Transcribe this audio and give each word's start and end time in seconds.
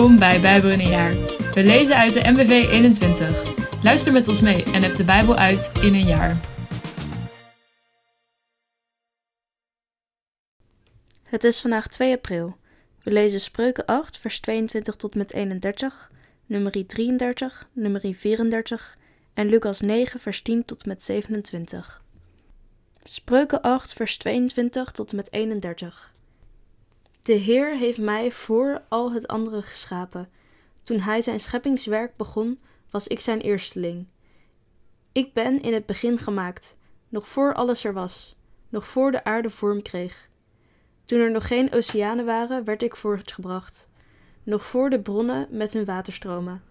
Welkom 0.00 0.18
bij 0.18 0.40
Bijbel 0.40 0.70
in 0.70 0.80
een 0.80 0.88
jaar. 0.88 1.14
We 1.54 1.64
lezen 1.64 1.96
uit 1.96 2.12
de 2.12 2.30
MBV 2.30 2.68
21. 2.70 3.54
Luister 3.82 4.12
met 4.12 4.28
ons 4.28 4.40
mee 4.40 4.64
en 4.64 4.82
heb 4.82 4.96
de 4.96 5.04
Bijbel 5.04 5.36
uit 5.36 5.72
in 5.82 5.94
een 5.94 6.06
jaar. 6.06 6.40
Het 11.22 11.44
is 11.44 11.60
vandaag 11.60 11.86
2 11.86 12.14
april. 12.14 12.56
We 13.02 13.12
lezen 13.12 13.40
Spreuken 13.40 13.86
8, 13.86 14.18
vers 14.18 14.40
22 14.40 14.96
tot 14.96 15.14
met 15.14 15.32
31, 15.32 16.10
nummer 16.46 16.86
33, 16.86 17.68
nummer 17.72 18.00
34 18.14 18.96
en 19.34 19.48
Lucas 19.48 19.80
9, 19.80 20.20
vers 20.20 20.42
10 20.42 20.64
tot 20.64 20.86
met 20.86 21.04
27. 21.04 22.02
Spreuken 23.02 23.60
8, 23.60 23.92
vers 23.92 24.18
22 24.18 24.90
tot 24.90 25.12
met 25.12 25.32
31. 25.32 26.14
De 27.22 27.32
Heer 27.32 27.76
heeft 27.76 27.98
mij 27.98 28.32
voor 28.32 28.82
al 28.88 29.12
het 29.12 29.26
andere 29.26 29.62
geschapen. 29.62 30.28
Toen 30.82 31.00
hij 31.00 31.20
zijn 31.20 31.40
scheppingswerk 31.40 32.16
begon, 32.16 32.60
was 32.90 33.06
ik 33.06 33.20
zijn 33.20 33.40
eersteling. 33.40 34.06
Ik 35.12 35.32
ben 35.32 35.62
in 35.62 35.74
het 35.74 35.86
begin 35.86 36.18
gemaakt, 36.18 36.76
nog 37.08 37.28
voor 37.28 37.54
alles 37.54 37.84
er 37.84 37.92
was, 37.92 38.36
nog 38.68 38.86
voor 38.86 39.10
de 39.10 39.24
aarde 39.24 39.50
vorm 39.50 39.82
kreeg. 39.82 40.28
Toen 41.04 41.20
er 41.20 41.30
nog 41.30 41.46
geen 41.46 41.72
oceanen 41.72 42.24
waren, 42.24 42.64
werd 42.64 42.82
ik 42.82 42.96
voortgebracht, 42.96 43.88
nog 44.42 44.64
voor 44.64 44.90
de 44.90 45.00
bronnen 45.00 45.46
met 45.50 45.72
hun 45.72 45.84
waterstromen. 45.84 46.62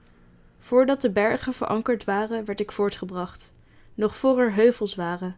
Voordat 0.57 1.01
de 1.01 1.11
bergen 1.11 1.53
verankerd 1.53 2.03
waren, 2.03 2.45
werd 2.45 2.59
ik 2.59 2.71
voortgebracht, 2.71 3.53
nog 3.93 4.15
voor 4.15 4.39
er 4.39 4.53
heuvels 4.53 4.95
waren. 4.95 5.37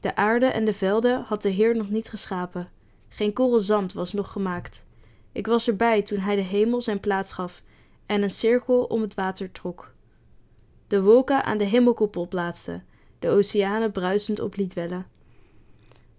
De 0.00 0.16
aarde 0.16 0.46
en 0.46 0.64
de 0.64 0.72
velden 0.72 1.22
had 1.22 1.42
de 1.42 1.48
Heer 1.48 1.76
nog 1.76 1.90
niet 1.90 2.08
geschapen 2.08 2.70
geen 3.12 3.32
korrel 3.32 3.60
zand 3.60 3.92
was 3.92 4.12
nog 4.12 4.32
gemaakt. 4.32 4.86
Ik 5.32 5.46
was 5.46 5.68
erbij 5.68 6.02
toen 6.02 6.18
hij 6.18 6.36
de 6.36 6.42
hemel 6.42 6.80
zijn 6.80 7.00
plaats 7.00 7.32
gaf 7.32 7.62
en 8.06 8.22
een 8.22 8.30
cirkel 8.30 8.84
om 8.84 9.02
het 9.02 9.14
water 9.14 9.52
trok. 9.52 9.94
De 10.86 11.02
wolken 11.02 11.44
aan 11.44 11.58
de 11.58 11.64
hemelkoepel 11.64 12.28
plaatste, 12.28 12.82
de 13.18 13.28
oceanen 13.28 13.90
bruisend 13.90 14.40
op 14.40 14.56
liet 14.56 14.74
wellen. 14.74 15.06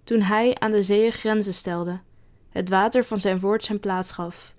Toen 0.04 0.22
hij 0.22 0.56
aan 0.60 0.72
de 0.72 0.84
zeeën 0.84 1.12
grenzen 1.12 1.54
stelde, 1.54 2.00
het 2.50 2.70
water 2.70 3.04
van 3.04 3.20
zijn 3.20 3.40
woord 3.40 3.64
zijn 3.64 3.80
plaats 3.80 4.12
gaf, 4.12 4.56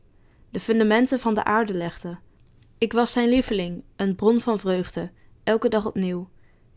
de 0.50 0.60
fundamenten 0.60 1.20
van 1.20 1.34
de 1.34 1.44
aarde 1.44 1.74
legde. 1.74 2.18
Ik 2.78 2.92
was 2.92 3.12
zijn 3.12 3.28
lieveling, 3.28 3.82
een 3.96 4.14
bron 4.14 4.40
van 4.40 4.58
vreugde, 4.58 5.10
elke 5.44 5.68
dag 5.68 5.86
opnieuw. 5.86 6.28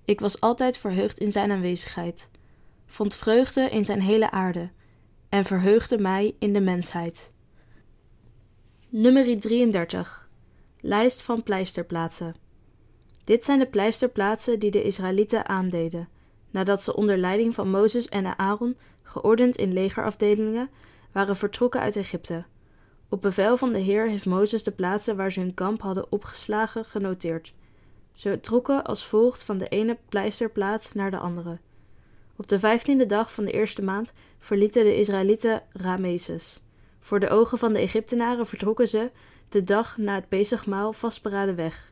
Ik 0.06 0.20
was 0.20 0.42
altijd 0.42 0.78
verheugd 0.78 1.20
in 1.20 1.32
zijn 1.32 1.52
aanwezigheid, 1.52 2.30
vond 2.86 3.16
vreugde 3.16 3.70
in 3.70 3.86
zijn 3.86 4.02
hele 4.02 4.32
aarde 4.32 4.70
en 5.30 5.46
verheugde 5.46 5.98
mij 5.98 6.36
in 6.40 6.54
de 6.54 6.62
mensheid. 6.62 7.32
Nummer 8.90 9.40
33. 9.40 10.30
Lijst 10.80 11.22
van 11.22 11.44
pleisterplaatsen. 11.44 12.36
Dit 13.24 13.46
zijn 13.46 13.60
de 13.60 13.66
pleisterplaatsen 13.66 14.60
die 14.60 14.72
de 14.72 14.84
Israëlieten 14.84 15.48
aandeden, 15.48 16.10
nadat 16.52 16.82
ze 16.82 16.96
onder 16.96 17.18
leiding 17.18 17.56
van 17.56 17.70
Mozes 17.70 18.10
en 18.10 18.38
Aaron, 18.38 18.78
geordend 19.04 19.58
in 19.58 19.74
legerafdelingen, 19.74 20.70
waren 21.12 21.36
vertrokken 21.36 21.82
uit 21.82 21.96
Egypte. 21.96 22.46
Op 23.10 23.22
bevel 23.22 23.58
van 23.58 23.72
de 23.72 23.80
Heer 23.80 24.10
heeft 24.10 24.26
Mozes 24.26 24.64
de 24.64 24.72
plaatsen 24.72 25.16
waar 25.16 25.32
ze 25.32 25.40
hun 25.40 25.54
kamp 25.54 25.82
hadden 25.82 26.12
opgeslagen 26.12 26.86
genoteerd. 26.86 27.54
Ze 28.14 28.40
trokken 28.40 28.84
als 28.84 29.06
volgt 29.06 29.44
van 29.44 29.58
de 29.58 29.68
ene 29.68 29.98
pleisterplaats 30.10 30.94
naar 30.94 31.12
de 31.12 31.18
andere. 31.18 31.60
Op 32.38 32.48
de 32.48 32.60
vijftiende 32.60 33.06
dag 33.06 33.34
van 33.34 33.46
de 33.46 33.52
eerste 33.52 33.84
maand 33.84 34.14
verlieten 34.40 34.84
de 34.84 34.98
Israëlieten 34.98 35.62
Rameses. 35.72 36.62
Voor 37.00 37.20
de 37.20 37.30
ogen 37.30 37.58
van 37.58 37.74
de 37.74 37.80
Egyptenaren 37.80 38.46
vertrokken 38.46 38.88
ze, 38.88 39.12
de 39.50 39.64
dag 39.64 39.98
na 39.98 40.16
het 40.16 40.30
Pesachmaal, 40.30 40.94
vastberaden 40.94 41.56
weg. 41.56 41.92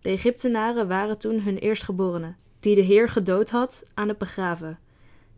De 0.00 0.08
Egyptenaren 0.08 0.88
waren 0.88 1.18
toen 1.18 1.40
hun 1.40 1.58
eerstgeborenen, 1.58 2.36
die 2.60 2.74
de 2.74 2.80
Heer 2.80 3.08
gedood 3.08 3.50
had, 3.50 3.84
aan 3.94 4.08
het 4.08 4.18
begraven. 4.18 4.78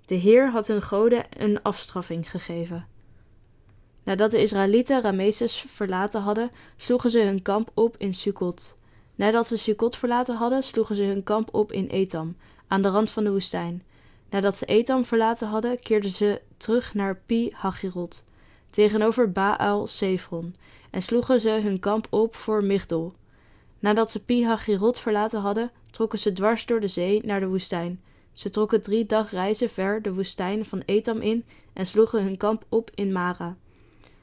De 0.05 0.15
Heer 0.15 0.51
had 0.51 0.67
hun 0.67 0.83
goden 0.83 1.25
een 1.39 1.63
afstraffing 1.63 2.31
gegeven. 2.31 2.87
Nadat 4.03 4.31
de 4.31 4.41
Israëlieten 4.41 5.03
Rameses 5.03 5.61
verlaten 5.61 6.21
hadden, 6.21 6.51
sloegen 6.77 7.11
ze 7.11 7.21
hun 7.21 7.43
kamp 7.43 7.71
op 7.75 7.95
in 7.99 8.15
Sukkot. 8.15 8.77
Nadat 9.15 9.47
ze 9.47 9.59
Sukkot 9.59 9.97
verlaten 9.97 10.37
hadden, 10.37 10.63
sloegen 10.63 10.97
ze 10.97 11.05
hun 11.05 11.23
kamp 11.23 11.55
op 11.55 11.73
in 11.73 11.87
Etam, 11.87 12.37
aan 12.67 12.83
de 12.83 12.89
rand 12.89 13.11
van 13.11 13.25
de 13.25 13.31
woestijn. 13.31 13.83
Nadat 14.31 14.57
ze 14.57 14.67
Etam 14.67 15.05
verlaten 15.05 15.49
hadden, 15.49 15.81
keerden 15.81 16.11
ze 16.11 16.41
terug 16.57 16.95
naar 16.95 17.21
Pi 17.27 17.51
Hagirot, 17.55 18.25
tegenover 18.71 19.33
Baal 19.33 19.87
Sefron, 19.87 20.55
en 20.91 21.03
sloegen 21.03 21.41
ze 21.41 21.51
hun 21.51 21.79
kamp 21.79 22.07
op 22.11 22.35
voor 22.35 22.65
Migdol. 22.65 23.13
Nadat 23.79 24.11
ze 24.11 24.25
Pi 24.25 24.47
Hagirot 24.47 24.99
verlaten 24.99 25.41
hadden, 25.41 25.71
trokken 25.91 26.19
ze 26.19 26.33
dwars 26.33 26.67
door 26.67 26.81
de 26.81 26.89
zee 26.89 27.21
naar 27.25 27.41
de 27.41 27.49
woestijn. 27.49 28.01
Ze 28.33 28.51
trokken 28.51 28.83
drie 28.83 29.07
dagreizen 29.07 29.69
ver 29.69 30.03
de 30.03 30.15
woestijn 30.15 30.67
van 30.67 30.83
Etam 30.87 31.21
in 31.21 31.45
en 31.73 31.87
sloegen 31.87 32.23
hun 32.23 32.37
kamp 32.37 32.65
op 32.69 32.91
in 32.95 33.13
Mara. 33.13 33.57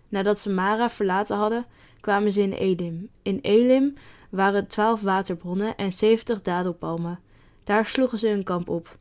Nadat 0.10 0.40
ze 0.40 0.50
Mara 0.50 0.90
verlaten 0.90 1.38
hadden, 1.38 1.66
kwamen 2.00 2.32
ze 2.32 2.42
in 2.42 2.54
Elim. 2.54 3.10
In 3.22 3.40
Elim 3.42 3.94
waren 4.30 4.68
twaalf 4.68 5.02
waterbronnen 5.02 5.76
en 5.76 5.94
zeventig 5.94 6.42
dadelpalmen. 6.42 7.20
Daar 7.64 7.86
sloegen 7.86 8.18
ze 8.18 8.28
hun 8.28 8.44
kamp 8.44 8.70
op. 8.70 8.98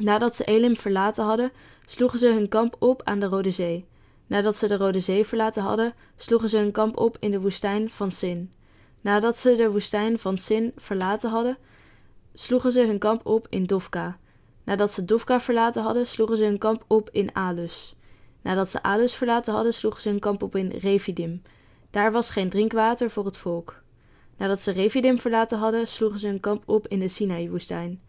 Nadat 0.00 0.34
ze 0.34 0.44
Elim 0.44 0.76
verlaten 0.76 1.24
hadden, 1.24 1.52
sloegen 1.84 2.18
ze 2.18 2.32
hun 2.32 2.48
kamp 2.48 2.76
op 2.78 3.02
aan 3.04 3.18
de 3.18 3.26
Rode 3.26 3.50
Zee. 3.50 3.86
Nadat 4.26 4.56
ze 4.56 4.66
de 4.66 4.76
Rode 4.76 5.00
Zee 5.00 5.24
verlaten 5.24 5.62
hadden, 5.62 5.94
sloegen 6.16 6.48
ze 6.48 6.58
hun 6.58 6.72
kamp 6.72 6.98
op 6.98 7.16
in 7.20 7.30
de 7.30 7.40
woestijn 7.40 7.90
van 7.90 8.10
Sin. 8.10 8.52
Nadat 9.00 9.36
ze 9.36 9.54
de 9.56 9.70
woestijn 9.70 10.18
van 10.18 10.38
Sin 10.38 10.72
verlaten 10.76 11.30
hadden, 11.30 11.58
sloegen 12.32 12.72
ze 12.72 12.80
hun 12.80 12.98
kamp 12.98 13.26
op 13.26 13.46
in 13.50 13.64
Dofka. 13.64 14.18
Nadat 14.64 14.92
ze 14.92 15.04
Dofka 15.04 15.40
verlaten 15.40 15.82
hadden, 15.82 16.06
sloegen 16.06 16.36
ze 16.36 16.44
hun 16.44 16.58
kamp 16.58 16.84
op 16.86 17.08
in 17.12 17.34
Alus. 17.34 17.94
Nadat 18.42 18.68
ze 18.68 18.82
Alus 18.82 19.14
verlaten 19.14 19.54
hadden, 19.54 19.74
sloegen 19.74 20.00
ze 20.00 20.08
hun 20.08 20.18
kamp 20.18 20.42
op 20.42 20.56
in 20.56 20.68
Refidim. 20.68 21.42
Daar 21.90 22.12
was 22.12 22.30
geen 22.30 22.48
drinkwater 22.48 23.10
voor 23.10 23.24
het 23.24 23.38
volk. 23.38 23.82
Nadat 24.36 24.60
ze 24.60 24.70
Refidim 24.70 25.18
verlaten 25.18 25.58
hadden, 25.58 25.88
sloegen 25.88 26.18
ze 26.18 26.26
hun 26.26 26.40
kamp 26.40 26.62
op 26.66 26.88
in 26.88 26.98
de 26.98 27.08
Sinai-woestijn. 27.08 28.00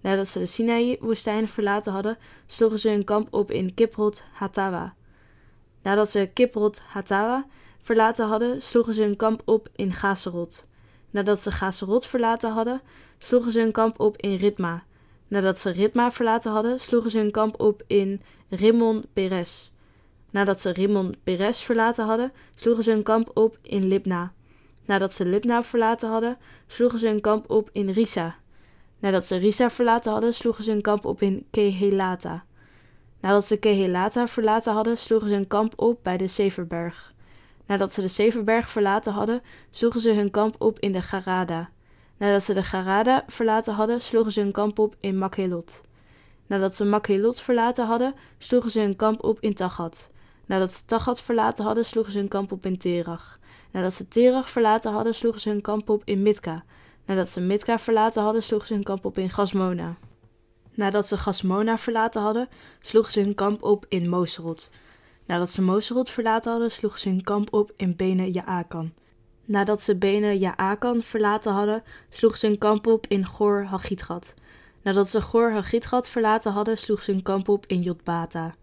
Nadat 0.00 0.28
ze 0.28 0.38
de 0.38 0.46
Sinai-woestijn 0.46 1.48
verlaten 1.48 1.92
hadden, 1.92 2.18
sloegen 2.46 2.78
ze 2.78 2.88
hun 2.88 3.04
kamp 3.04 3.34
op 3.34 3.50
in 3.50 3.74
Kiprot 3.74 4.24
Hatawa. 4.32 4.94
Nadat 5.82 6.10
ze 6.10 6.30
Kiprot 6.32 6.82
Hatawa 6.86 7.46
verlaten 7.80 8.26
hadden, 8.26 8.62
sloegen 8.62 8.94
ze 8.94 9.02
hun 9.02 9.16
kamp 9.16 9.42
op 9.44 9.68
in 9.76 9.92
Gaserot. 9.92 10.64
Nadat 11.10 11.40
ze 11.40 11.52
Gaserot 11.52 12.06
verlaten 12.06 12.50
hadden, 12.50 12.80
sloegen 13.18 13.52
ze 13.52 13.60
hun 13.60 13.72
kamp 13.72 14.00
op 14.00 14.16
in 14.16 14.36
Ritma. 14.36 14.84
Nadat 15.28 15.58
ze 15.58 15.70
Ritma 15.70 16.10
verlaten 16.10 16.52
hadden, 16.52 16.80
sloegen 16.80 17.10
ze 17.10 17.18
hun 17.18 17.30
kamp 17.30 17.60
op 17.60 17.82
in 17.86 18.20
Rimmon 18.48 19.04
Peres. 19.12 19.72
Nadat 20.30 20.60
ze 20.60 20.70
Rimmon 20.70 21.16
Peres 21.24 21.62
verlaten 21.62 22.04
hadden, 22.04 22.32
sloegen 22.54 22.84
ze 22.84 22.90
hun 22.90 23.02
kamp 23.02 23.30
op 23.34 23.58
in 23.62 23.86
Libna. 23.86 24.32
Nadat 24.84 25.12
ze 25.12 25.26
Libna 25.26 25.62
verlaten 25.62 26.08
hadden, 26.08 26.38
sloegen 26.66 26.98
ze 26.98 27.08
hun 27.08 27.20
kamp 27.20 27.50
op 27.50 27.68
in 27.72 27.90
Risa. 27.90 28.36
Nadat 28.98 29.26
ze 29.26 29.36
Risa 29.36 29.70
verlaten 29.70 30.12
hadden, 30.12 30.34
sloegen 30.34 30.64
ze 30.64 30.70
hun 30.70 30.80
kamp 30.80 31.04
op 31.04 31.22
in 31.22 31.46
Kehelata. 31.50 32.44
Nadat 33.20 33.44
ze 33.44 33.56
Kehelata 33.56 34.28
verlaten 34.28 34.72
hadden, 34.72 34.98
sloegen 34.98 35.28
ze 35.28 35.34
hun 35.34 35.46
kamp 35.46 35.72
op 35.76 35.98
bij 36.02 36.16
de 36.16 36.26
Severberg. 36.26 37.14
Nadat 37.66 37.92
ze 37.92 38.00
de 38.00 38.08
Severberg 38.08 38.68
verlaten 38.68 39.12
hadden, 39.12 39.42
sloegen 39.70 40.00
ze 40.00 40.12
hun 40.12 40.30
kamp 40.30 40.54
op 40.58 40.78
in 40.78 40.92
de 40.92 41.02
Garada. 41.02 41.70
Nadat 42.16 42.42
ze 42.42 42.54
de 42.54 42.62
Garada 42.62 43.24
verlaten 43.26 43.74
hadden, 43.74 44.00
sloegen 44.00 44.32
ze 44.32 44.40
hun 44.40 44.52
kamp 44.52 44.78
op 44.78 44.96
in 45.00 45.18
Makhelot. 45.18 45.80
Nadat 46.46 46.76
ze 46.76 46.84
Makhelot 46.84 47.40
verlaten 47.40 47.86
hadden, 47.86 48.14
sloegen 48.38 48.70
ze 48.70 48.80
hun 48.80 48.96
kamp 48.96 49.24
op 49.24 49.40
in 49.40 49.54
Tagat. 49.54 50.10
Nadat 50.46 50.72
ze 50.72 50.84
Tagat 50.84 51.20
verlaten 51.20 51.64
hadden, 51.64 51.84
sloegen 51.84 52.12
ze 52.12 52.18
hun 52.18 52.28
kamp 52.28 52.52
op 52.52 52.66
in 52.66 52.78
Terach. 52.78 53.38
Nadat 53.70 53.94
ze 53.94 54.08
Terach 54.08 54.50
verlaten 54.50 54.92
hadden, 54.92 55.14
sloegen 55.14 55.40
ze 55.40 55.48
hun 55.48 55.60
kamp 55.60 55.88
op 55.88 56.02
in 56.04 56.22
Mitka. 56.22 56.64
Nadat 57.06 57.30
ze 57.30 57.40
Mitka 57.40 57.78
verlaten 57.78 58.22
hadden, 58.22 58.42
sloegen 58.42 58.68
ze 58.68 58.74
hun 58.74 58.82
kamp 58.82 59.04
op 59.04 59.18
in 59.18 59.30
Gasmona. 59.30 59.96
Nadat 60.74 61.06
ze 61.06 61.18
Gasmona 61.18 61.78
verlaten 61.78 62.22
hadden, 62.22 62.48
sloegen 62.80 63.12
ze 63.12 63.20
hun 63.20 63.34
kamp 63.34 63.62
op 63.62 63.86
in 63.88 64.08
Moserot. 64.08 64.70
Nadat 65.26 65.50
ze 65.50 65.62
Moserot 65.62 66.10
verlaten 66.10 66.50
hadden, 66.50 66.70
sloegen 66.70 67.00
ze 67.00 67.08
hun 67.08 67.22
kamp 67.22 67.52
op 67.52 67.72
in 67.76 67.96
Bene 67.96 68.30
Jaakan. 68.30 68.92
Nadat 69.44 69.82
ze 69.82 69.96
Bene 69.96 70.38
Jaakan 70.38 71.02
verlaten 71.02 71.52
hadden, 71.52 71.82
sloegen 72.08 72.38
ze 72.38 72.46
hun 72.46 72.58
kamp 72.58 72.86
op 72.86 73.06
in 73.06 73.26
Gor 73.26 73.64
Hagitgat. 73.64 74.34
Nadat 74.82 75.08
ze 75.08 75.20
Gor 75.22 75.52
Hagitgat 75.52 76.08
verlaten 76.08 76.52
hadden, 76.52 76.78
sloegen 76.78 77.04
ze 77.04 77.12
hun 77.12 77.22
kamp 77.22 77.48
op 77.48 77.66
in 77.66 77.82
Jotbata. 77.82 78.54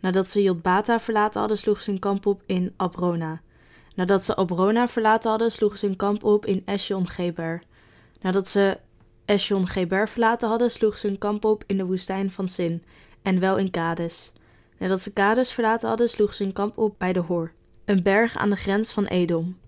Nadat 0.00 0.28
ze 0.28 0.42
Jotbata 0.42 1.00
verlaten 1.00 1.40
hadden, 1.40 1.58
sloegen 1.58 1.84
ze 1.84 1.90
hun 1.90 2.00
kamp 2.00 2.26
op 2.26 2.42
in 2.46 2.74
Abrona. 2.76 3.40
Nadat 3.94 4.24
ze 4.24 4.34
Abrona 4.36 4.88
verlaten 4.88 5.30
hadden, 5.30 5.52
sloegen 5.52 5.78
ze 5.78 5.86
hun 5.86 5.96
kamp 5.96 6.24
op 6.24 6.46
in 6.46 6.62
Esjon 6.64 7.08
Geber. 7.08 7.62
Nadat 8.22 8.48
ze 8.48 8.78
Esjon 9.24 9.66
Geber 9.66 10.08
verlaten 10.08 10.48
hadden, 10.48 10.70
sloegen 10.70 10.98
ze 10.98 11.06
hun 11.06 11.18
kamp 11.18 11.44
op 11.44 11.64
in 11.66 11.76
de 11.76 11.84
woestijn 11.84 12.30
van 12.30 12.48
Sin, 12.48 12.82
en 13.22 13.40
wel 13.40 13.58
in 13.58 13.70
Kades. 13.70 14.32
Nadat 14.78 15.00
ze 15.00 15.12
Kades 15.12 15.52
verlaten 15.52 15.88
hadden, 15.88 16.08
sloegen 16.08 16.36
ze 16.36 16.42
hun 16.42 16.52
kamp 16.52 16.78
op 16.78 16.94
bij 16.98 17.12
de 17.12 17.20
Hor, 17.20 17.52
een 17.84 18.02
berg 18.02 18.36
aan 18.36 18.50
de 18.50 18.56
grens 18.56 18.92
van 18.92 19.06
Edom. 19.06 19.58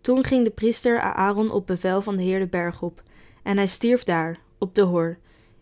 Toen 0.00 0.24
ging 0.24 0.44
de 0.44 0.50
priester 0.50 1.00
Aaron 1.00 1.50
op 1.50 1.66
bevel 1.66 2.02
van 2.02 2.16
de 2.16 2.22
Heer 2.22 2.38
de 2.38 2.46
berg 2.46 2.82
op, 2.82 3.02
en 3.42 3.56
hij 3.56 3.66
stierf 3.66 4.04
daar, 4.04 4.38
op 4.58 4.74
de 4.74 4.82
Hor, 4.82 5.18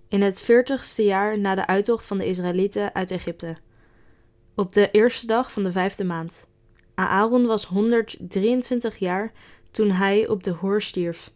in 0.09 0.23
het 0.23 0.41
veertigste 0.41 1.05
jaar 1.05 1.39
na 1.39 1.55
de 1.55 1.67
uittocht 1.67 2.07
van 2.07 2.19
de 2.19 2.27
Israëlieten 2.27 2.95
uit 2.95 3.11
Egypte, 3.11 3.57
op 4.55 4.73
de 4.73 4.91
eerste 4.91 5.27
dag 5.27 5.53
van 5.53 5.63
de 5.63 5.73
vijfde 5.73 6.05
maand. 6.05 6.47
Aaron 6.95 7.47
was 7.47 7.65
123 7.65 8.97
jaar 8.97 9.33
toen 9.71 9.91
hij 9.91 10.29
op 10.29 10.43
de 10.43 10.51
Hor 10.51 10.83
stierf. 10.83 11.33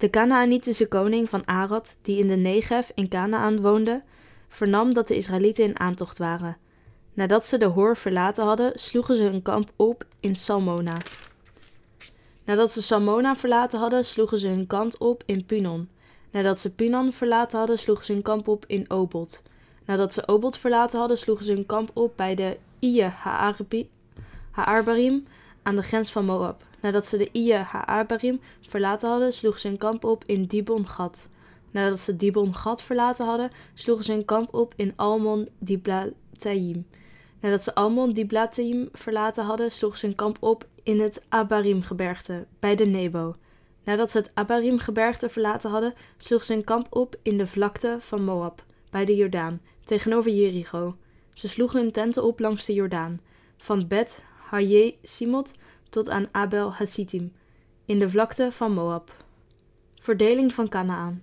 De 0.00 0.10
Canaanitische 0.10 0.88
koning 0.88 1.28
van 1.28 1.46
Arad, 1.46 1.98
die 2.02 2.18
in 2.18 2.28
de 2.28 2.36
Negev 2.36 2.88
in 2.94 3.08
Canaan 3.08 3.60
woonde, 3.60 4.02
vernam 4.48 4.94
dat 4.94 5.08
de 5.08 5.16
Israëlieten 5.16 5.64
in 5.64 5.80
aantocht 5.80 6.18
waren. 6.18 6.56
Nadat 7.14 7.46
ze 7.46 7.58
de 7.58 7.64
Hor 7.64 7.96
verlaten 7.96 8.44
hadden, 8.44 8.78
sloegen 8.78 9.16
ze 9.16 9.22
hun 9.22 9.42
kamp 9.42 9.70
op 9.76 10.04
in 10.20 10.34
Salmona. 10.34 10.96
Nadat 12.44 12.72
ze 12.72 12.82
Salmona 12.82 13.36
verlaten 13.36 13.78
hadden, 13.78 14.04
sloegen 14.04 14.38
ze 14.38 14.48
hun 14.48 14.66
kamp 14.66 14.94
op 14.98 15.22
in 15.26 15.44
Punon. 15.44 15.88
Nadat 16.30 16.58
ze 16.58 16.74
Punon 16.74 17.12
verlaten 17.12 17.58
hadden, 17.58 17.78
sloegen 17.78 18.04
ze 18.04 18.12
hun 18.12 18.22
kamp 18.22 18.48
op 18.48 18.64
in 18.66 18.90
Obot. 18.90 19.42
Nadat 19.86 20.12
ze 20.12 20.28
Obot 20.28 20.56
verlaten 20.56 20.98
hadden, 20.98 21.18
sloegen 21.18 21.44
ze 21.44 21.52
hun 21.52 21.66
kamp 21.66 21.90
op 21.94 22.16
bij 22.16 22.34
de 22.34 22.56
Ije 22.78 23.12
Haarbarim 24.50 25.24
aan 25.62 25.76
de 25.76 25.82
grens 25.82 26.12
van 26.12 26.24
Moab. 26.24 26.68
Nadat 26.80 27.06
ze 27.06 27.16
de 27.16 27.28
Ije 27.32 27.56
Haarbarim 27.56 28.40
verlaten 28.60 29.10
hadden, 29.10 29.32
sloegen 29.32 29.60
ze 29.60 29.68
hun 29.68 29.76
kamp 29.76 30.04
op 30.04 30.24
in 30.24 30.44
Dibon 30.44 30.86
Gad. 30.86 31.28
Nadat 31.70 32.00
ze 32.00 32.16
Dibon 32.16 32.54
Gad 32.54 32.82
verlaten 32.82 33.26
hadden, 33.26 33.50
sloegen 33.74 34.04
ze 34.04 34.12
hun 34.12 34.24
kamp 34.24 34.54
op 34.54 34.74
in 34.76 34.92
Almon 34.96 35.48
Diblatayim. 35.58 36.86
Nadat 37.40 37.62
ze 37.62 37.74
Almon 37.74 38.12
Diblatayim 38.12 38.88
verlaten 38.92 39.44
hadden, 39.44 39.72
sloegen 39.72 39.98
ze 39.98 40.06
hun 40.06 40.14
kamp 40.14 40.36
op 40.40 40.66
in 40.82 41.00
het 41.00 41.24
Abarim-gebergte, 41.28 42.46
bij 42.58 42.76
de 42.76 42.84
Nebo. 42.84 43.34
Nadat 43.84 44.10
ze 44.10 44.18
het 44.18 44.30
Abarim-gebergte 44.34 45.28
verlaten 45.28 45.70
hadden, 45.70 45.94
sloegen 46.16 46.46
ze 46.46 46.52
hun 46.52 46.64
kamp 46.64 46.86
op 46.90 47.16
in 47.22 47.38
de 47.38 47.46
vlakte 47.46 47.96
van 47.98 48.24
Moab, 48.24 48.64
bij 48.90 49.04
de 49.04 49.16
Jordaan, 49.16 49.60
tegenover 49.84 50.30
Jericho. 50.30 50.96
Ze 51.34 51.48
sloegen 51.48 51.80
hun 51.80 51.92
tenten 51.92 52.24
op 52.24 52.40
langs 52.40 52.66
de 52.66 52.72
Jordaan, 52.72 53.20
van 53.56 53.88
Bet 53.88 54.22
Haye 54.48 54.94
Simot 55.02 55.54
tot 55.90 56.08
aan 56.08 56.28
Abel 56.30 56.72
Hasitim, 56.72 57.32
in 57.84 57.98
de 57.98 58.08
vlakte 58.08 58.52
van 58.52 58.72
Moab. 58.72 59.16
Verdeling 60.00 60.54
van 60.54 60.68
Canaan. 60.68 61.22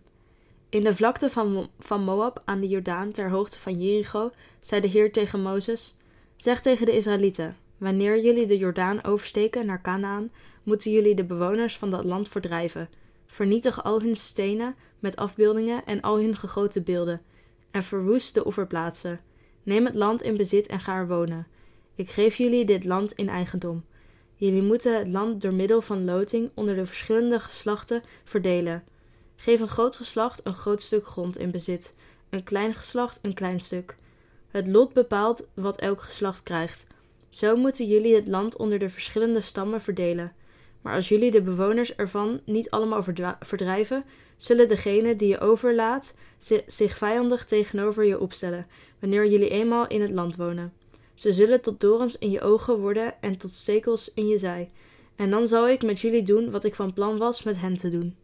In 0.70 0.84
de 0.84 0.94
vlakte 0.94 1.30
van, 1.30 1.70
van 1.80 2.04
Moab 2.04 2.42
aan 2.46 2.60
de 2.60 2.68
Jordaan 2.68 3.12
ter 3.12 3.30
hoogte 3.30 3.60
van 3.60 3.80
Jericho, 3.80 4.32
zei 4.60 4.82
de 4.82 4.88
Heer 4.88 5.12
tegen 5.12 5.42
Mozes: 5.42 5.96
Zeg 6.36 6.62
tegen 6.62 6.86
de 6.86 6.96
Israëlieten: 6.96 7.58
Wanneer 7.78 8.24
jullie 8.24 8.46
de 8.46 8.58
Jordaan 8.58 9.04
oversteken 9.04 9.66
naar 9.66 9.82
Canaan, 9.82 10.32
moeten 10.64 10.92
jullie 10.92 11.16
de 11.16 11.24
bewoners 11.24 11.78
van 11.78 11.90
dat 11.90 12.04
land 12.04 12.30
verdrijven. 12.30 12.90
Vernietig 13.26 13.84
al 13.84 14.02
hun 14.02 14.16
stenen 14.16 14.76
met 15.00 15.16
afbeeldingen 15.16 15.86
en 15.86 16.02
al 16.02 16.18
hun 16.18 16.36
gegoten 16.36 16.84
beelden, 16.84 17.22
en 17.72 17.84
verwoest 17.84 18.34
de 18.34 18.46
offerplaatsen. 18.46 19.20
Neem 19.64 19.86
het 19.86 19.96
land 19.96 20.22
in 20.22 20.38
bezit 20.38 20.68
en 20.68 20.80
ga 20.80 20.96
er 20.96 21.08
wonen. 21.08 21.48
Ik 21.96 22.10
geef 22.10 22.36
jullie 22.36 22.66
dit 22.66 22.86
land 22.86 23.12
in 23.12 23.30
eigendom. 23.30 23.84
Jullie 24.40 24.62
moeten 24.62 24.98
het 24.98 25.08
land 25.08 25.42
door 25.42 25.54
middel 25.54 25.82
van 25.82 26.06
loting 26.06 26.50
onder 26.54 26.76
de 26.76 26.86
verschillende 26.86 27.40
geslachten 27.40 28.04
verdelen. 28.24 28.84
Geef 29.36 29.60
een 29.60 29.68
groot 29.68 29.96
geslacht 29.96 30.42
een 30.44 30.54
groot 30.54 30.82
stuk 30.82 31.06
grond 31.06 31.38
in 31.38 31.52
bezit, 31.52 31.96
een 32.30 32.44
klein 32.44 32.74
geslacht 32.74 33.20
een 33.22 33.34
klein 33.34 33.60
stuk. 33.60 33.98
Het 34.48 34.68
lot 34.68 34.94
bepaalt 34.94 35.48
wat 35.54 35.80
elk 35.80 36.02
geslacht 36.02 36.44
krijgt. 36.44 36.86
Zo 37.30 37.56
moeten 37.56 37.88
jullie 37.88 38.16
het 38.16 38.28
land 38.28 38.58
onder 38.58 38.80
de 38.80 38.90
verschillende 38.90 39.42
stammen 39.42 39.82
verdelen. 39.82 40.34
Maar 40.82 40.96
als 40.96 41.10
jullie 41.10 41.32
de 41.32 41.42
bewoners 41.42 41.96
ervan 41.96 42.42
niet 42.46 42.70
allemaal 42.70 43.04
verdrijven, 43.40 44.04
zullen 44.38 44.68
degenen 44.68 45.18
die 45.18 45.28
je 45.28 45.40
overlaat 45.40 46.14
zich 46.66 46.98
vijandig 46.98 47.46
tegenover 47.46 48.04
je 48.04 48.20
opstellen, 48.20 48.68
wanneer 49.00 49.28
jullie 49.28 49.50
eenmaal 49.50 49.88
in 49.88 50.02
het 50.02 50.12
land 50.12 50.36
wonen. 50.36 50.74
Ze 51.18 51.34
zullen 51.34 51.62
tot 51.62 51.80
dorens 51.80 52.18
in 52.18 52.32
je 52.32 52.42
ogen 52.42 52.80
worden 52.80 53.22
en 53.22 53.38
tot 53.38 53.52
stekels 53.52 54.14
in 54.14 54.28
je 54.28 54.38
zij. 54.38 54.72
En 55.16 55.30
dan 55.30 55.48
zal 55.48 55.70
ik 55.70 55.84
met 55.84 56.00
jullie 56.00 56.24
doen 56.24 56.52
wat 56.52 56.64
ik 56.64 56.76
van 56.76 56.94
plan 56.94 57.18
was 57.18 57.44
met 57.44 57.60
hen 57.60 57.78
te 57.78 57.90
doen. 57.90 58.16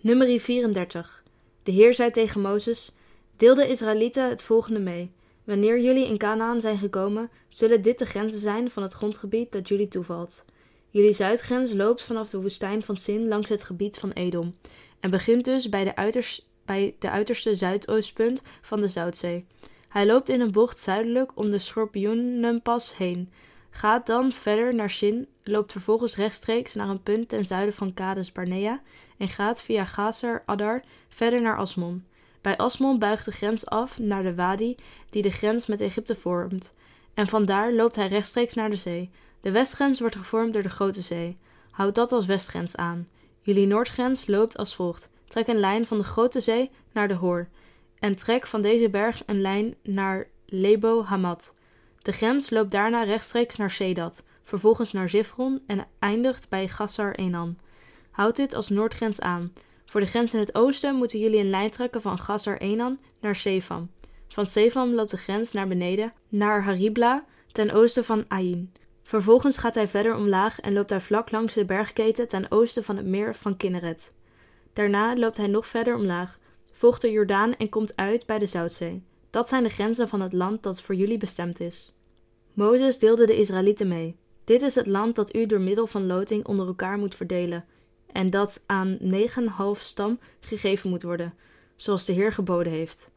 Nummer 0.00 0.40
34. 0.40 1.22
De 1.62 1.72
Heer 1.72 1.94
zei 1.94 2.10
tegen 2.10 2.40
Mozes: 2.40 2.92
Deel 3.36 3.54
de 3.54 3.68
Israëlieten 3.68 4.28
het 4.28 4.42
volgende 4.42 4.80
mee. 4.80 5.12
Wanneer 5.44 5.80
jullie 5.80 6.06
in 6.06 6.18
Canaan 6.18 6.60
zijn 6.60 6.78
gekomen, 6.78 7.30
zullen 7.48 7.82
dit 7.82 7.98
de 7.98 8.06
grenzen 8.06 8.40
zijn 8.40 8.70
van 8.70 8.82
het 8.82 8.92
grondgebied 8.92 9.52
dat 9.52 9.68
jullie 9.68 9.88
toevalt. 9.88 10.44
Jullie 10.90 11.12
zuidgrens 11.12 11.72
loopt 11.72 12.02
vanaf 12.02 12.30
de 12.30 12.40
woestijn 12.40 12.82
van 12.82 12.96
Sin 12.96 13.28
langs 13.28 13.48
het 13.48 13.62
gebied 13.62 13.98
van 13.98 14.10
Edom 14.10 14.56
en 15.00 15.10
begint 15.10 15.44
dus 15.44 15.68
bij 15.68 15.84
de, 15.84 15.96
uiterst, 15.96 16.46
bij 16.64 16.96
de 16.98 17.10
uiterste 17.10 17.54
zuidoostpunt 17.54 18.42
van 18.62 18.80
de 18.80 18.88
Zoutzee. 18.88 19.46
Hij 19.94 20.06
loopt 20.06 20.28
in 20.28 20.40
een 20.40 20.52
bocht 20.52 20.78
zuidelijk 20.78 21.32
om 21.34 21.50
de 21.50 21.58
Schorpioenenpas 21.58 22.96
heen, 22.96 23.32
gaat 23.70 24.06
dan 24.06 24.32
verder 24.32 24.74
naar 24.74 24.90
Sin, 24.90 25.26
loopt 25.42 25.72
vervolgens 25.72 26.16
rechtstreeks 26.16 26.74
naar 26.74 26.88
een 26.88 27.02
punt 27.02 27.28
ten 27.28 27.44
zuiden 27.44 27.74
van 27.74 27.94
Kades 27.94 28.32
Barnea 28.32 28.80
en 29.16 29.28
gaat 29.28 29.62
via 29.62 29.84
Gazer 29.84 30.42
Adar 30.46 30.82
verder 31.08 31.40
naar 31.40 31.58
Asmon. 31.58 32.04
Bij 32.40 32.56
Asmon 32.56 32.98
buigt 32.98 33.24
de 33.24 33.32
grens 33.32 33.66
af 33.66 33.98
naar 33.98 34.22
de 34.22 34.34
wadi 34.34 34.76
die 35.10 35.22
de 35.22 35.30
grens 35.30 35.66
met 35.66 35.80
Egypte 35.80 36.14
vormt, 36.14 36.74
en 37.14 37.26
vandaar 37.26 37.72
loopt 37.72 37.96
hij 37.96 38.08
rechtstreeks 38.08 38.54
naar 38.54 38.70
de 38.70 38.76
zee. 38.76 39.10
De 39.40 39.50
westgrens 39.50 40.00
wordt 40.00 40.16
gevormd 40.16 40.52
door 40.52 40.62
de 40.62 40.68
Grote 40.68 41.00
Zee. 41.00 41.36
Houd 41.70 41.94
dat 41.94 42.12
als 42.12 42.26
westgrens 42.26 42.76
aan. 42.76 43.08
Jullie 43.40 43.66
noordgrens 43.66 44.26
loopt 44.26 44.56
als 44.56 44.74
volgt. 44.74 45.08
Trek 45.28 45.48
een 45.48 45.60
lijn 45.60 45.86
van 45.86 45.98
de 45.98 46.04
Grote 46.04 46.40
Zee 46.40 46.70
naar 46.92 47.08
de 47.08 47.14
Hoor 47.14 47.48
en 47.98 48.16
trek 48.16 48.46
van 48.46 48.62
deze 48.62 48.88
berg 48.88 49.22
een 49.26 49.40
lijn 49.40 49.74
naar 49.82 50.26
Lebo 50.46 51.02
Hamat. 51.02 51.54
De 52.02 52.12
grens 52.12 52.50
loopt 52.50 52.70
daarna 52.70 53.02
rechtstreeks 53.02 53.56
naar 53.56 53.70
Sedat, 53.70 54.22
vervolgens 54.42 54.92
naar 54.92 55.08
Zifron 55.08 55.62
en 55.66 55.86
eindigt 55.98 56.48
bij 56.48 56.68
Gassar 56.68 57.14
Enan. 57.14 57.58
Houd 58.10 58.36
dit 58.36 58.54
als 58.54 58.68
noordgrens 58.68 59.20
aan. 59.20 59.52
Voor 59.86 60.00
de 60.00 60.06
grens 60.06 60.34
in 60.34 60.40
het 60.40 60.54
oosten 60.54 60.94
moeten 60.94 61.18
jullie 61.18 61.38
een 61.38 61.50
lijn 61.50 61.70
trekken 61.70 62.02
van 62.02 62.18
Gassar 62.18 62.56
Enan 62.56 62.98
naar 63.20 63.36
Sefam. 63.36 63.90
Van 64.28 64.46
Sefam 64.46 64.94
loopt 64.94 65.10
de 65.10 65.16
grens 65.16 65.52
naar 65.52 65.68
beneden, 65.68 66.12
naar 66.28 66.62
Haribla, 66.64 67.24
ten 67.52 67.70
oosten 67.70 68.04
van 68.04 68.24
Ain. 68.28 68.72
Vervolgens 69.02 69.56
gaat 69.56 69.74
hij 69.74 69.88
verder 69.88 70.16
omlaag 70.16 70.60
en 70.60 70.72
loopt 70.72 70.90
hij 70.90 71.00
vlak 71.00 71.30
langs 71.30 71.54
de 71.54 71.64
bergketen 71.64 72.28
ten 72.28 72.50
oosten 72.50 72.84
van 72.84 72.96
het 72.96 73.06
meer 73.06 73.34
van 73.34 73.56
Kinneret. 73.56 74.12
Daarna 74.72 75.16
loopt 75.16 75.36
hij 75.36 75.46
nog 75.46 75.66
verder 75.66 75.94
omlaag, 75.94 76.38
volgt 76.74 77.02
de 77.02 77.10
Jordaan 77.10 77.56
en 77.56 77.68
komt 77.68 77.96
uit 77.96 78.26
bij 78.26 78.38
de 78.38 78.46
Zoutzee. 78.46 79.02
Dat 79.30 79.48
zijn 79.48 79.62
de 79.62 79.68
grenzen 79.68 80.08
van 80.08 80.20
het 80.20 80.32
land 80.32 80.62
dat 80.62 80.82
voor 80.82 80.94
jullie 80.94 81.18
bestemd 81.18 81.60
is. 81.60 81.92
Mozes 82.52 82.98
deelde 82.98 83.26
de 83.26 83.36
Israëlieten 83.36 83.88
mee. 83.88 84.16
Dit 84.44 84.62
is 84.62 84.74
het 84.74 84.86
land 84.86 85.14
dat 85.14 85.36
u 85.36 85.46
door 85.46 85.60
middel 85.60 85.86
van 85.86 86.06
loting 86.06 86.46
onder 86.46 86.66
elkaar 86.66 86.98
moet 86.98 87.14
verdelen, 87.14 87.64
en 88.12 88.30
dat 88.30 88.62
aan 88.66 88.96
negen 89.00 89.46
half 89.46 89.78
stam 89.80 90.18
gegeven 90.40 90.90
moet 90.90 91.02
worden, 91.02 91.34
zoals 91.76 92.04
de 92.04 92.12
Heer 92.12 92.32
geboden 92.32 92.72
heeft. 92.72 93.10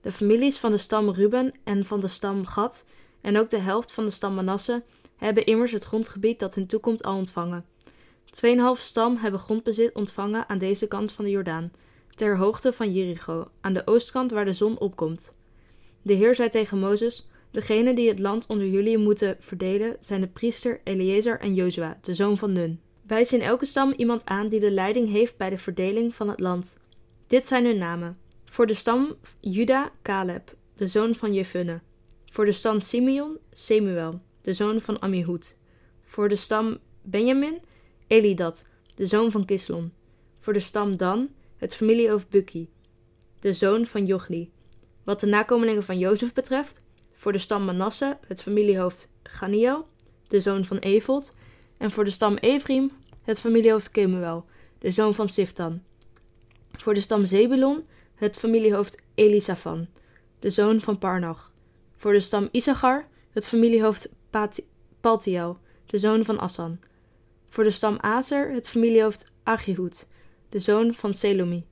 De 0.00 0.12
families 0.12 0.58
van 0.58 0.70
de 0.70 0.76
stam 0.76 1.10
Ruben 1.10 1.52
en 1.64 1.84
van 1.84 2.00
de 2.00 2.08
stam 2.08 2.46
Gad, 2.46 2.84
en 3.20 3.38
ook 3.38 3.50
de 3.50 3.58
helft 3.58 3.92
van 3.92 4.04
de 4.04 4.10
stam 4.10 4.34
Manasse, 4.34 4.82
hebben 5.16 5.46
immers 5.46 5.72
het 5.72 5.84
grondgebied 5.84 6.38
dat 6.38 6.54
hun 6.54 6.66
toekomt 6.66 7.04
al 7.04 7.16
ontvangen. 7.16 7.64
Tweeënhalve 8.30 8.82
stam 8.82 9.16
hebben 9.16 9.40
grondbezit 9.40 9.94
ontvangen 9.94 10.48
aan 10.48 10.58
deze 10.58 10.86
kant 10.86 11.12
van 11.12 11.24
de 11.24 11.30
Jordaan, 11.30 11.72
ter 12.14 12.36
hoogte 12.36 12.72
van 12.72 12.92
Jericho, 12.92 13.50
aan 13.60 13.72
de 13.72 13.86
oostkant 13.86 14.30
waar 14.30 14.44
de 14.44 14.52
zon 14.52 14.78
opkomt. 14.78 15.34
De 16.02 16.12
Heer 16.12 16.34
zei 16.34 16.48
tegen 16.48 16.78
Mozes: 16.78 17.28
Degenen 17.50 17.94
die 17.94 18.08
het 18.08 18.18
land 18.18 18.46
onder 18.46 18.66
jullie 18.66 18.98
moeten 18.98 19.36
verdelen 19.38 19.96
zijn 20.00 20.20
de 20.20 20.28
priester 20.28 20.80
Eleazar 20.84 21.38
en 21.38 21.54
Jozua, 21.54 21.98
de 22.02 22.14
zoon 22.14 22.36
van 22.36 22.52
Nun. 22.52 22.80
Wijs 23.06 23.32
in 23.32 23.40
elke 23.40 23.64
stam 23.64 23.92
iemand 23.96 24.26
aan 24.26 24.48
die 24.48 24.60
de 24.60 24.70
leiding 24.70 25.10
heeft 25.10 25.36
bij 25.36 25.50
de 25.50 25.58
verdeling 25.58 26.14
van 26.14 26.28
het 26.28 26.40
land. 26.40 26.78
Dit 27.26 27.46
zijn 27.46 27.64
hun 27.64 27.78
namen. 27.78 28.18
Voor 28.44 28.66
de 28.66 28.74
stam 28.74 29.14
Juda, 29.40 29.92
Caleb, 30.02 30.54
de 30.74 30.86
zoon 30.86 31.14
van 31.14 31.34
Jefunne. 31.34 31.80
Voor 32.26 32.44
de 32.44 32.52
stam 32.52 32.80
Simeon, 32.80 33.38
Semuel, 33.52 34.20
de 34.40 34.52
zoon 34.52 34.80
van 34.80 35.02
Amihud. 35.02 35.56
Voor 36.04 36.28
de 36.28 36.36
stam 36.36 36.78
Benjamin, 37.02 37.60
Elidad, 38.06 38.64
de 38.94 39.06
zoon 39.06 39.30
van 39.30 39.44
Kislon. 39.44 39.92
Voor 40.38 40.52
de 40.52 40.60
stam 40.60 40.96
Dan, 40.96 41.28
het 41.60 41.76
familiehoofd 41.76 42.28
Bukki, 42.28 42.68
de 43.40 43.52
zoon 43.52 43.86
van 43.86 44.06
Jochli. 44.06 44.50
Wat 45.04 45.20
de 45.20 45.26
nakomelingen 45.26 45.84
van 45.84 45.98
Jozef 45.98 46.32
betreft, 46.32 46.82
voor 47.12 47.32
de 47.32 47.38
stam 47.38 47.64
Manasse 47.64 48.18
het 48.26 48.42
familiehoofd 48.42 49.10
Ganiel, 49.22 49.86
de 50.26 50.40
zoon 50.40 50.64
van 50.64 50.78
Eveld, 50.78 51.34
en 51.76 51.90
voor 51.90 52.04
de 52.04 52.10
stam 52.10 52.36
Ephraim 52.36 52.90
het 53.22 53.40
familiehoofd 53.40 53.90
Kemuel, 53.90 54.44
de 54.78 54.90
zoon 54.90 55.14
van 55.14 55.28
Siftan. 55.28 55.82
Voor 56.72 56.94
de 56.94 57.00
stam 57.00 57.26
Zebulon 57.26 57.84
het 58.14 58.38
familiehoofd 58.38 59.02
Elisafan, 59.14 59.88
de 60.38 60.50
zoon 60.50 60.80
van 60.80 60.98
Parnach. 60.98 61.52
Voor 61.96 62.12
de 62.12 62.20
stam 62.20 62.48
Issachar 62.50 63.08
het 63.30 63.46
familiehoofd 63.46 64.08
Paltiel, 65.00 65.58
de 65.86 65.98
zoon 65.98 66.24
van 66.24 66.38
Assan. 66.38 66.78
Voor 67.48 67.64
de 67.64 67.70
stam 67.70 67.98
Azer 68.00 68.52
het 68.52 68.68
familiehoofd 68.68 69.26
Achihud, 69.42 70.06
de 70.50 70.58
zoon 70.58 70.94
van 70.94 71.14
Selomi. 71.14 71.66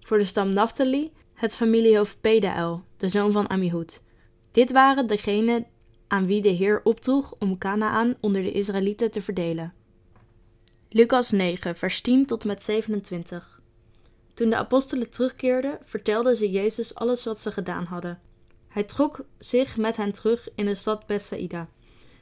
Voor 0.00 0.18
de 0.18 0.24
stam 0.24 0.52
Naphtali 0.52 1.12
het 1.34 1.54
familiehoofd 1.54 2.20
Pedael, 2.20 2.84
de 2.96 3.08
zoon 3.08 3.32
van 3.32 3.50
Amihud. 3.50 4.02
Dit 4.50 4.72
waren 4.72 5.06
degenen 5.06 5.66
aan 6.06 6.26
wie 6.26 6.42
de 6.42 6.48
Heer 6.48 6.80
opdroeg 6.84 7.34
om 7.38 7.58
Canaan 7.58 8.14
onder 8.20 8.42
de 8.42 8.52
Israëlieten 8.52 9.10
te 9.10 9.22
verdelen. 9.22 9.74
Lucas 10.88 11.30
9, 11.30 11.76
vers 11.76 12.00
10 12.00 12.26
tot 12.26 12.44
met 12.44 12.62
27. 12.62 13.60
Toen 14.34 14.50
de 14.50 14.56
apostelen 14.56 15.10
terugkeerden, 15.10 15.78
vertelden 15.84 16.36
ze 16.36 16.50
Jezus 16.50 16.94
alles 16.94 17.24
wat 17.24 17.40
ze 17.40 17.52
gedaan 17.52 17.84
hadden. 17.84 18.20
Hij 18.68 18.84
trok 18.84 19.24
zich 19.38 19.76
met 19.76 19.96
hen 19.96 20.12
terug 20.12 20.48
in 20.54 20.64
de 20.64 20.74
stad 20.74 21.06
Bethsaida. 21.06 21.68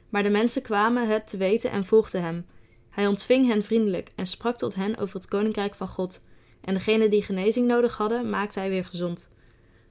Maar 0.09 0.23
de 0.23 0.29
mensen 0.29 0.61
kwamen 0.61 1.07
het 1.07 1.27
te 1.27 1.37
weten 1.37 1.71
en 1.71 1.85
volgden 1.85 2.21
hem. 2.21 2.45
Hij 2.93 3.07
ontving 3.07 3.47
hen 3.47 3.63
vriendelijk 3.63 4.11
en 4.15 4.27
sprak 4.27 4.57
tot 4.57 4.75
hen 4.75 4.97
over 4.97 5.15
het 5.15 5.27
koninkrijk 5.27 5.75
van 5.75 5.87
God. 5.87 6.23
En 6.61 6.73
degenen 6.73 7.09
die 7.09 7.23
genezing 7.23 7.67
nodig 7.67 7.97
hadden, 7.97 8.29
maakte 8.29 8.59
hij 8.59 8.69
weer 8.69 8.85
gezond. 8.85 9.29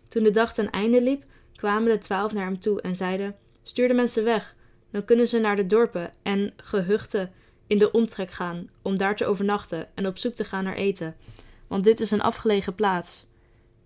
Toen 0.09 0.23
de 0.23 0.31
dag 0.31 0.55
ten 0.55 0.71
einde 0.71 1.03
liep, 1.03 1.25
kwamen 1.57 1.93
de 1.93 1.99
twaalf 1.99 2.33
naar 2.33 2.45
hem 2.45 2.61
toe 2.61 2.81
en 2.81 2.97
zeiden: 2.97 3.37
Stuur 3.63 3.89
de 3.89 3.95
mensen 3.95 4.25
weg, 4.25 4.57
dan 4.91 5.05
kunnen 5.05 5.27
ze 5.27 5.39
naar 5.39 5.57
de 5.57 5.67
dorpen 5.67 6.13
en 6.23 6.53
gehuchten 6.57 7.33
in 7.67 7.79
de 7.79 7.91
omtrek 7.91 8.31
gaan, 8.31 8.69
om 8.83 8.99
daar 8.99 9.17
te 9.17 9.27
overnachten 9.27 9.89
en 9.95 10.07
op 10.07 10.19
zoek 10.19 10.35
te 10.35 10.45
gaan 10.45 10.65
naar 10.65 10.77
eten, 10.77 11.17
want 11.67 11.85
dit 11.85 12.01
is 12.01 12.11
een 12.11 12.23
afgelegen 12.23 12.75
plaats. 12.75 13.27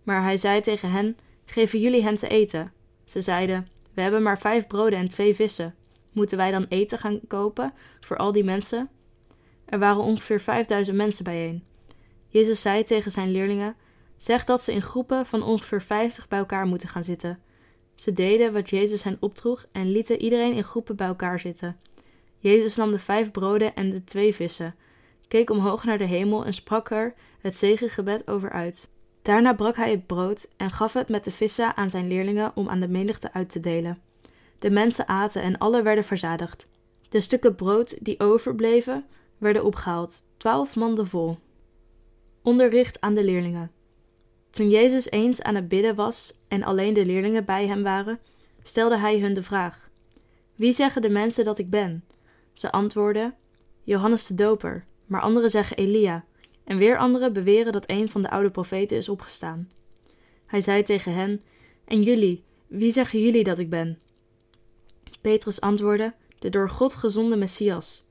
Maar 0.02 0.22
hij 0.22 0.36
zei 0.36 0.60
tegen 0.60 0.90
hen: 0.90 1.16
Geven 1.44 1.80
jullie 1.80 2.02
hen 2.02 2.16
te 2.16 2.28
eten? 2.28 2.72
Ze 3.04 3.20
zeiden: 3.20 3.68
We 3.94 4.00
hebben 4.00 4.22
maar 4.22 4.38
vijf 4.38 4.66
broden 4.66 4.98
en 4.98 5.08
twee 5.08 5.34
vissen. 5.34 5.74
Moeten 6.12 6.36
wij 6.36 6.50
dan 6.50 6.66
eten 6.68 6.98
gaan 6.98 7.20
kopen 7.28 7.72
voor 8.00 8.16
al 8.16 8.32
die 8.32 8.44
mensen? 8.44 8.90
Er 9.66 9.78
waren 9.78 10.02
ongeveer 10.02 10.40
vijfduizend 10.40 10.96
mensen 10.96 11.24
bijeen. 11.24 11.64
Jezus 12.28 12.60
zei 12.60 12.84
tegen 12.84 13.10
zijn 13.10 13.30
leerlingen: 13.30 13.76
Zeg 14.16 14.44
dat 14.44 14.62
ze 14.62 14.72
in 14.72 14.82
groepen 14.82 15.26
van 15.26 15.42
ongeveer 15.42 15.82
vijftig 15.82 16.28
bij 16.28 16.38
elkaar 16.38 16.66
moeten 16.66 16.88
gaan 16.88 17.04
zitten. 17.04 17.38
Ze 17.94 18.12
deden 18.12 18.52
wat 18.52 18.70
Jezus 18.70 19.02
hen 19.02 19.16
opdroeg 19.20 19.66
en 19.72 19.90
lieten 19.90 20.20
iedereen 20.20 20.54
in 20.54 20.64
groepen 20.64 20.96
bij 20.96 21.06
elkaar 21.06 21.40
zitten. 21.40 21.76
Jezus 22.38 22.76
nam 22.76 22.90
de 22.90 22.98
vijf 22.98 23.30
broden 23.30 23.74
en 23.74 23.90
de 23.90 24.04
twee 24.04 24.34
vissen, 24.34 24.74
keek 25.28 25.50
omhoog 25.50 25.84
naar 25.84 25.98
de 25.98 26.04
hemel 26.04 26.44
en 26.44 26.52
sprak 26.52 26.90
er 26.90 27.14
het 27.40 27.54
zegengebed 27.54 28.28
over 28.28 28.50
uit. 28.50 28.88
Daarna 29.22 29.54
brak 29.54 29.76
hij 29.76 29.90
het 29.90 30.06
brood 30.06 30.48
en 30.56 30.70
gaf 30.70 30.92
het 30.92 31.08
met 31.08 31.24
de 31.24 31.30
vissen 31.30 31.76
aan 31.76 31.90
zijn 31.90 32.08
leerlingen 32.08 32.52
om 32.54 32.68
aan 32.68 32.80
de 32.80 32.88
menigte 32.88 33.32
uit 33.32 33.48
te 33.48 33.60
delen. 33.60 34.00
De 34.58 34.70
mensen 34.70 35.08
aten 35.08 35.42
en 35.42 35.58
alle 35.58 35.82
werden 35.82 36.04
verzadigd. 36.04 36.68
De 37.08 37.20
stukken 37.20 37.54
brood 37.54 38.04
die 38.04 38.20
overbleven 38.20 39.06
werden 39.38 39.64
opgehaald, 39.64 40.24
twaalf 40.36 40.76
manden 40.76 41.06
vol. 41.06 41.38
Onderricht 42.42 43.00
aan 43.00 43.14
de 43.14 43.24
leerlingen. 43.24 43.70
Toen 44.50 44.70
Jezus 44.70 45.10
eens 45.10 45.42
aan 45.42 45.54
het 45.54 45.68
bidden 45.68 45.94
was 45.94 46.38
en 46.48 46.62
alleen 46.62 46.94
de 46.94 47.06
leerlingen 47.06 47.44
bij 47.44 47.66
hem 47.66 47.82
waren, 47.82 48.20
stelde 48.62 48.96
hij 48.96 49.20
hun 49.20 49.34
de 49.34 49.42
vraag: 49.42 49.90
Wie 50.54 50.72
zeggen 50.72 51.02
de 51.02 51.10
mensen 51.10 51.44
dat 51.44 51.58
ik 51.58 51.70
ben? 51.70 52.04
Ze 52.52 52.72
antwoordden: 52.72 53.34
Johannes 53.82 54.26
de 54.26 54.34
Doper, 54.34 54.84
maar 55.06 55.20
anderen 55.20 55.50
zeggen 55.50 55.76
Elia, 55.76 56.24
en 56.64 56.76
weer 56.78 56.98
anderen 56.98 57.32
beweren 57.32 57.72
dat 57.72 57.90
een 57.90 58.08
van 58.08 58.22
de 58.22 58.30
oude 58.30 58.50
profeten 58.50 58.96
is 58.96 59.08
opgestaan. 59.08 59.70
Hij 60.46 60.60
zei 60.60 60.82
tegen 60.82 61.14
hen: 61.14 61.42
En 61.84 62.02
jullie, 62.02 62.44
wie 62.66 62.90
zeggen 62.90 63.20
jullie 63.20 63.44
dat 63.44 63.58
ik 63.58 63.70
ben? 63.70 63.98
Petrus 65.20 65.60
antwoordde: 65.60 66.14
De 66.38 66.48
door 66.50 66.70
God 66.70 66.92
gezonde 66.92 67.36
Messias. 67.36 68.05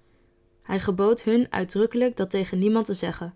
Hij 0.66 0.80
gebood 0.80 1.24
hun 1.24 1.48
uitdrukkelijk 1.50 2.18
dat 2.18 2.30
tegen 2.30 2.60
niemand 2.60 2.86
te 2.86 2.94
zeggen. 2.94 3.34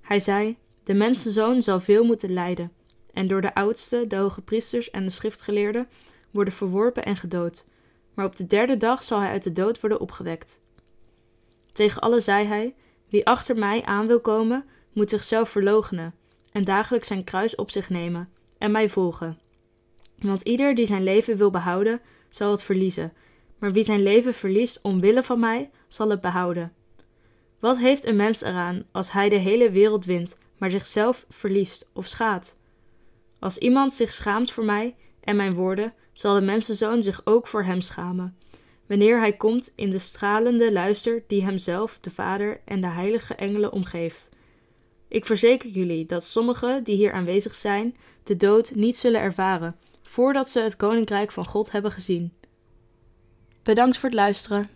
Hij 0.00 0.20
zei: 0.20 0.56
De 0.84 0.94
mensenzoon 0.94 1.62
zal 1.62 1.80
veel 1.80 2.04
moeten 2.04 2.32
lijden, 2.32 2.72
en 3.12 3.26
door 3.26 3.40
de 3.40 3.54
oudsten, 3.54 4.08
de 4.08 4.16
hoge 4.16 4.42
priesters 4.42 4.90
en 4.90 5.04
de 5.04 5.10
schriftgeleerden 5.10 5.88
worden 6.30 6.54
verworpen 6.54 7.04
en 7.04 7.16
gedood. 7.16 7.64
Maar 8.14 8.24
op 8.24 8.36
de 8.36 8.46
derde 8.46 8.76
dag 8.76 9.04
zal 9.04 9.20
hij 9.20 9.30
uit 9.30 9.42
de 9.42 9.52
dood 9.52 9.80
worden 9.80 10.00
opgewekt. 10.00 10.60
Tegen 11.72 12.02
allen 12.02 12.22
zei 12.22 12.46
hij: 12.46 12.74
Wie 13.08 13.26
achter 13.26 13.58
mij 13.58 13.84
aan 13.84 14.06
wil 14.06 14.20
komen, 14.20 14.64
moet 14.92 15.10
zichzelf 15.10 15.48
verloochenen 15.48 16.14
en 16.52 16.64
dagelijks 16.64 17.06
zijn 17.06 17.24
kruis 17.24 17.54
op 17.54 17.70
zich 17.70 17.90
nemen 17.90 18.28
en 18.58 18.70
mij 18.70 18.88
volgen. 18.88 19.38
Want 20.18 20.42
ieder 20.42 20.74
die 20.74 20.86
zijn 20.86 21.04
leven 21.04 21.36
wil 21.36 21.50
behouden, 21.50 22.00
zal 22.28 22.50
het 22.50 22.62
verliezen, 22.62 23.12
maar 23.58 23.72
wie 23.72 23.82
zijn 23.82 24.02
leven 24.02 24.34
verliest 24.34 24.80
omwille 24.82 25.22
van 25.22 25.40
mij, 25.40 25.70
zal 25.88 26.10
het 26.10 26.20
behouden. 26.20 26.72
Wat 27.58 27.78
heeft 27.78 28.04
een 28.04 28.16
mens 28.16 28.42
eraan 28.42 28.84
als 28.92 29.12
hij 29.12 29.28
de 29.28 29.36
hele 29.36 29.70
wereld 29.70 30.04
wint, 30.04 30.36
maar 30.58 30.70
zichzelf 30.70 31.24
verliest 31.28 31.88
of 31.92 32.06
schaadt? 32.06 32.56
Als 33.38 33.58
iemand 33.58 33.94
zich 33.94 34.12
schaamt 34.12 34.50
voor 34.50 34.64
mij 34.64 34.96
en 35.20 35.36
mijn 35.36 35.54
woorden, 35.54 35.94
zal 36.12 36.34
de 36.34 36.44
mensenzoon 36.44 37.02
zich 37.02 37.20
ook 37.24 37.46
voor 37.46 37.64
hem 37.64 37.80
schamen, 37.80 38.36
wanneer 38.86 39.18
hij 39.18 39.32
komt 39.32 39.72
in 39.76 39.90
de 39.90 39.98
stralende 39.98 40.72
luister 40.72 41.22
die 41.26 41.44
hemzelf, 41.44 41.98
de 41.98 42.10
Vader 42.10 42.60
en 42.64 42.80
de 42.80 42.86
heilige 42.86 43.34
engelen 43.34 43.72
omgeeft. 43.72 44.28
Ik 45.08 45.24
verzeker 45.24 45.68
jullie 45.68 46.06
dat 46.06 46.24
sommigen 46.24 46.84
die 46.84 46.96
hier 46.96 47.12
aanwezig 47.12 47.54
zijn, 47.54 47.96
de 48.22 48.36
dood 48.36 48.74
niet 48.74 48.96
zullen 48.96 49.20
ervaren, 49.20 49.76
voordat 50.02 50.48
ze 50.50 50.60
het 50.60 50.76
koninkrijk 50.76 51.32
van 51.32 51.46
God 51.46 51.72
hebben 51.72 51.92
gezien. 51.92 52.32
Bedankt 53.62 53.96
voor 53.96 54.08
het 54.08 54.18
luisteren. 54.18 54.75